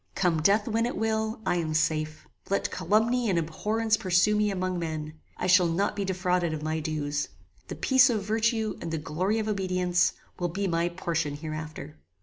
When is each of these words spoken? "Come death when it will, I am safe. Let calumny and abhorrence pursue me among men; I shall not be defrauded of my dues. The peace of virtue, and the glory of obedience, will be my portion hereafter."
"Come 0.15 0.41
death 0.41 0.67
when 0.67 0.87
it 0.87 0.97
will, 0.97 1.41
I 1.45 1.57
am 1.57 1.75
safe. 1.75 2.27
Let 2.49 2.71
calumny 2.71 3.29
and 3.29 3.37
abhorrence 3.37 3.97
pursue 3.97 4.35
me 4.35 4.49
among 4.49 4.79
men; 4.79 5.19
I 5.37 5.45
shall 5.45 5.67
not 5.67 5.95
be 5.95 6.05
defrauded 6.05 6.53
of 6.55 6.63
my 6.63 6.79
dues. 6.79 7.29
The 7.67 7.75
peace 7.75 8.09
of 8.09 8.23
virtue, 8.23 8.79
and 8.81 8.89
the 8.89 8.97
glory 8.97 9.37
of 9.37 9.47
obedience, 9.47 10.13
will 10.39 10.49
be 10.49 10.67
my 10.67 10.89
portion 10.89 11.35
hereafter." 11.35 11.99